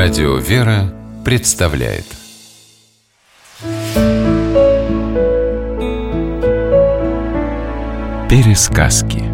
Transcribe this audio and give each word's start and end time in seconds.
Радио 0.00 0.36
«Вера» 0.36 0.94
представляет 1.24 2.04
Пересказки 8.30 9.24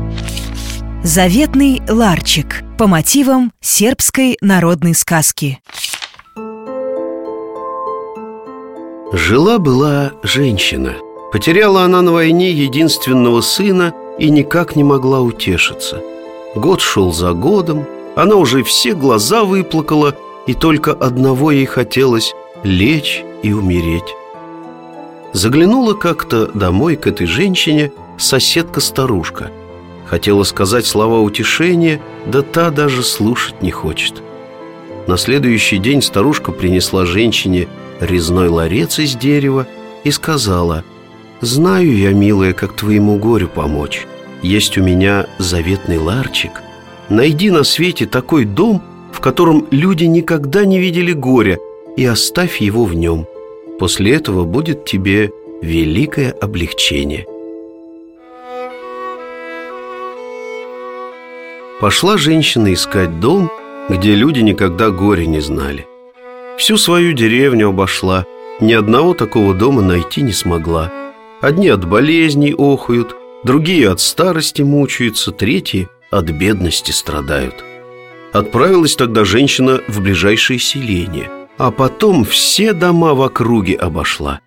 Заветный 1.02 1.82
ларчик 1.86 2.64
по 2.78 2.86
мотивам 2.86 3.52
сербской 3.60 4.38
народной 4.40 4.94
сказки 4.94 5.60
Жила-была 9.12 10.12
женщина. 10.22 10.94
Потеряла 11.30 11.82
она 11.82 12.00
на 12.00 12.12
войне 12.12 12.50
единственного 12.52 13.42
сына 13.42 13.92
и 14.18 14.30
никак 14.30 14.76
не 14.76 14.82
могла 14.82 15.20
утешиться. 15.20 16.00
Год 16.54 16.80
шел 16.80 17.12
за 17.12 17.34
годом, 17.34 17.84
она 18.16 18.36
уже 18.36 18.62
все 18.62 18.94
глаза 18.94 19.44
выплакала 19.44 20.16
и 20.46 20.54
только 20.54 20.92
одного 20.92 21.50
ей 21.50 21.66
хотелось– 21.66 22.34
лечь 22.62 23.24
и 23.42 23.52
умереть. 23.52 24.14
Заглянула 25.32 25.94
как-то 25.94 26.46
домой 26.46 26.96
к 26.96 27.06
этой 27.06 27.26
женщине 27.26 27.92
соседка-старушка. 28.18 29.50
Хотела 30.06 30.44
сказать 30.44 30.86
слова 30.86 31.20
утешения, 31.20 32.00
да 32.26 32.42
та 32.42 32.70
даже 32.70 33.02
слушать 33.02 33.60
не 33.62 33.70
хочет. 33.70 34.22
На 35.06 35.16
следующий 35.16 35.78
день 35.78 36.02
старушка 36.02 36.52
принесла 36.52 37.04
женщине 37.04 37.68
резной 38.00 38.48
ларец 38.48 38.98
из 38.98 39.16
дерева 39.16 39.66
и 40.04 40.10
сказала 40.10 40.84
«Знаю 41.40 41.96
я, 41.96 42.12
милая, 42.12 42.52
как 42.52 42.74
твоему 42.74 43.16
горю 43.16 43.48
помочь. 43.48 44.06
Есть 44.42 44.78
у 44.78 44.82
меня 44.82 45.26
заветный 45.38 45.98
ларчик. 45.98 46.52
Найди 47.08 47.50
на 47.50 47.64
свете 47.64 48.06
такой 48.06 48.44
дом– 48.44 48.82
в 49.14 49.20
котором 49.20 49.68
люди 49.70 50.04
никогда 50.04 50.64
не 50.64 50.80
видели 50.80 51.12
горя, 51.12 51.58
и 51.96 52.04
оставь 52.04 52.60
его 52.60 52.84
в 52.84 52.94
нем. 52.94 53.26
После 53.78 54.12
этого 54.12 54.44
будет 54.44 54.84
тебе 54.84 55.30
великое 55.62 56.32
облегчение. 56.32 57.24
Пошла 61.80 62.16
женщина 62.16 62.72
искать 62.72 63.20
дом, 63.20 63.50
где 63.88 64.14
люди 64.16 64.40
никогда 64.40 64.90
горя 64.90 65.26
не 65.26 65.40
знали. 65.40 65.86
Всю 66.58 66.76
свою 66.76 67.12
деревню 67.12 67.68
обошла, 67.68 68.24
ни 68.60 68.72
одного 68.72 69.14
такого 69.14 69.54
дома 69.54 69.82
найти 69.82 70.22
не 70.22 70.32
смогла. 70.32 70.92
Одни 71.40 71.68
от 71.68 71.86
болезней 71.86 72.52
охают, 72.52 73.14
другие 73.44 73.90
от 73.90 74.00
старости 74.00 74.62
мучаются, 74.62 75.30
третьи 75.30 75.88
от 76.10 76.30
бедности 76.30 76.90
страдают– 76.90 77.64
Отправилась 78.34 78.96
тогда 78.96 79.24
женщина 79.24 79.80
в 79.86 80.00
ближайшее 80.00 80.58
селение, 80.58 81.30
а 81.56 81.70
потом 81.70 82.24
все 82.24 82.72
дома 82.72 83.14
в 83.14 83.22
округе 83.22 83.76
обошла. 83.76 84.40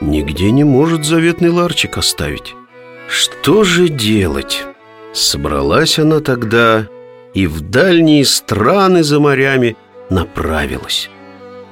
Нигде 0.00 0.52
не 0.52 0.62
может 0.62 1.04
заветный 1.04 1.50
ларчик 1.50 1.98
оставить. 1.98 2.54
Что 3.08 3.64
же 3.64 3.88
делать? 3.88 4.64
Собралась 5.12 5.98
она 5.98 6.20
тогда 6.20 6.86
и 7.34 7.48
в 7.48 7.60
дальние 7.60 8.24
страны 8.24 9.02
за 9.02 9.18
морями 9.18 9.76
направилась. 10.10 11.10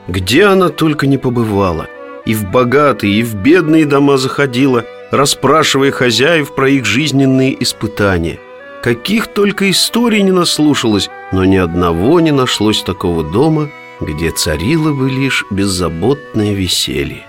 Где 0.09 0.47
она 0.47 0.69
только 0.69 1.07
не 1.07 1.17
побывала, 1.17 1.87
и 2.27 2.35
в 2.35 2.51
богатые, 2.51 3.21
и 3.21 3.23
в 3.23 3.37
бедные 3.37 3.87
дома 3.87 4.17
заходила, 4.17 4.85
расспрашивая 5.13 5.93
хозяев 5.93 6.57
про 6.57 6.69
их 6.69 6.85
жизненные 6.85 7.63
испытания– 7.63 8.41
Каких 8.83 9.29
только 9.29 9.71
историй 9.71 10.23
не 10.23 10.33
наслушалось, 10.33 11.09
но 11.31 11.45
ни 11.45 11.55
одного 11.55 12.19
не 12.19 12.33
нашлось 12.33 12.83
такого 12.83 13.23
дома, 13.23 13.71
где 14.01 14.33
царило 14.33 14.93
бы 14.93 15.09
лишь 15.09 15.47
беззаботное 15.51 16.53
веселье. 16.53 17.23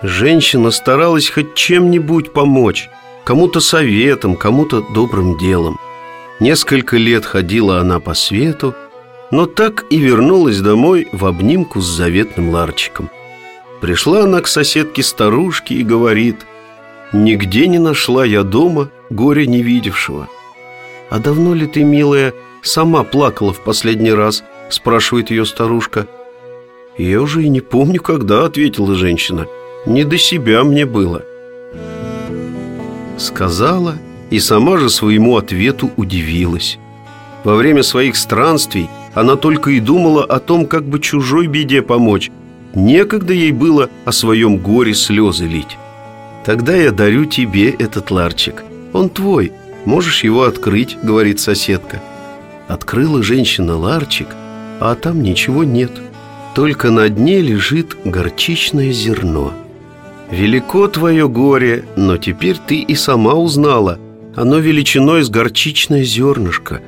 Женщина 0.00 0.70
старалась 0.70 1.28
хоть 1.28 1.54
чем-нибудь 1.54 2.32
помочь, 2.32 2.88
кому-то 3.24 3.60
советом, 3.60 4.36
кому-то 4.36 4.80
добрым 4.94 5.36
делом. 5.36 5.78
Несколько 6.40 6.96
лет 6.96 7.26
ходила 7.26 7.78
она 7.78 8.00
по 8.00 8.14
свету, 8.14 8.74
но 9.30 9.44
так 9.44 9.84
и 9.90 9.98
вернулась 9.98 10.60
домой 10.60 11.08
в 11.12 11.26
обнимку 11.26 11.82
с 11.82 11.86
заветным 11.86 12.48
ларчиком. 12.48 13.10
Пришла 13.82 14.22
она 14.22 14.40
к 14.40 14.46
соседке-старушке 14.46 15.74
и 15.74 15.82
говорит, 15.82 16.46
«Нигде 17.12 17.66
не 17.68 17.78
нашла 17.78 18.24
я 18.24 18.42
дома 18.44 18.88
горя 19.10 19.44
не 19.44 19.62
видевшего». 19.62 20.26
«А 21.10 21.18
давно 21.18 21.54
ли 21.54 21.66
ты, 21.66 21.84
милая, 21.84 22.32
сама 22.62 23.04
плакала 23.04 23.52
в 23.52 23.60
последний 23.60 24.12
раз?»– 24.12 24.42
спрашивает 24.68 25.30
ее 25.30 25.44
старушка. 25.44 26.06
«Я 26.96 27.20
уже 27.20 27.44
и 27.44 27.48
не 27.48 27.60
помню, 27.60 28.00
когда»,– 28.00 28.44
ответила 28.46 28.94
женщина. 28.94 29.46
«Не 29.86 30.04
до 30.04 30.16
себя 30.18 30.64
мне 30.64 30.86
было». 30.86 31.22
Сказала 33.18 33.96
и 34.30 34.40
сама 34.40 34.78
же 34.78 34.88
своему 34.88 35.36
ответу 35.36 35.90
удивилась. 35.96 36.78
Во 37.44 37.56
время 37.56 37.82
своих 37.82 38.16
странствий 38.16 38.88
она 39.12 39.36
только 39.36 39.70
и 39.70 39.80
думала 39.80 40.24
о 40.24 40.40
том, 40.40 40.66
как 40.66 40.84
бы 40.84 40.98
чужой 40.98 41.46
беде 41.46 41.82
помочь. 41.82 42.30
Некогда 42.74 43.32
ей 43.32 43.52
было 43.52 43.90
о 44.04 44.12
своем 44.12 44.56
горе 44.58 44.94
слезы 44.94 45.44
лить. 45.44 45.76
«Тогда 46.44 46.74
я 46.74 46.90
дарю 46.90 47.24
тебе 47.26 47.70
этот 47.70 48.10
ларчик. 48.10 48.64
Он 48.92 49.08
твой, 49.08 49.52
Можешь 49.84 50.24
его 50.24 50.44
открыть, 50.44 50.96
говорит 51.02 51.40
соседка. 51.40 52.02
Открыла 52.68 53.22
женщина 53.22 53.76
ларчик, 53.76 54.28
а 54.80 54.94
там 54.94 55.22
ничего 55.22 55.64
нет. 55.64 55.92
Только 56.54 56.90
на 56.90 57.08
дне 57.08 57.40
лежит 57.40 57.96
горчичное 58.04 58.92
зерно. 58.92 59.52
Велико 60.30 60.88
твое 60.88 61.28
горе, 61.28 61.84
но 61.96 62.16
теперь 62.16 62.56
ты 62.56 62.76
и 62.80 62.94
сама 62.94 63.34
узнала. 63.34 63.98
Оно 64.34 64.58
величиной 64.58 65.22
с 65.22 65.28
горчичное 65.28 66.02
зернышко. 66.02 66.80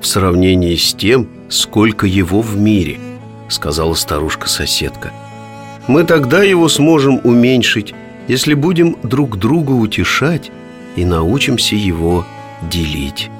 В 0.00 0.06
сравнении 0.06 0.76
с 0.76 0.94
тем, 0.94 1.28
сколько 1.50 2.06
его 2.06 2.40
в 2.40 2.56
мире 2.56 2.98
Сказала 3.48 3.94
старушка-соседка. 3.94 5.12
Мы 5.88 6.04
тогда 6.04 6.42
его 6.42 6.68
сможем 6.68 7.20
уменьшить 7.24 7.94
Если 8.28 8.54
будем 8.54 8.96
друг 9.02 9.38
друга 9.38 9.72
утешать 9.72 10.50
и 10.96 11.04
научимся 11.04 11.76
его 11.76 12.26
делить. 12.62 13.30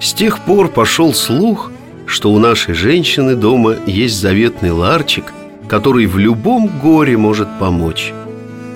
С 0.00 0.12
тех 0.14 0.40
пор 0.40 0.68
пошел 0.68 1.12
слух, 1.12 1.70
что 2.06 2.32
у 2.32 2.38
нашей 2.38 2.74
женщины 2.74 3.36
дома 3.36 3.76
есть 3.86 4.16
заветный 4.16 4.72
ларчик, 4.72 5.32
который 5.68 6.06
в 6.06 6.18
любом 6.18 6.68
горе 6.82 7.16
может 7.16 7.48
помочь. 7.58 8.12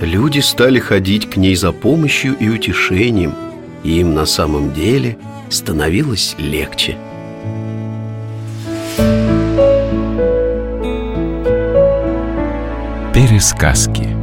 Люди 0.00 0.40
стали 0.40 0.78
ходить 0.78 1.30
к 1.30 1.36
ней 1.36 1.56
за 1.56 1.72
помощью 1.72 2.36
и 2.38 2.48
утешением, 2.48 3.34
и 3.82 4.00
им 4.00 4.14
на 4.14 4.26
самом 4.26 4.72
деле 4.72 5.16
становилось 5.48 6.36
легче. 6.38 6.96
Пересказки 13.12 14.13